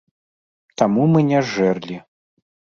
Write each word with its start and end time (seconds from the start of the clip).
Таму 0.83 1.05
мы 1.13 1.19
не 1.29 1.45
зжэрлі. 1.45 2.03